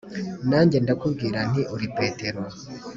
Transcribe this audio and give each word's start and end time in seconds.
Nanjye 0.49 0.77
ndakubwira 0.83 1.39
nti 1.49 1.61
‘Uri 1.75 1.87
Petero, 1.97 2.41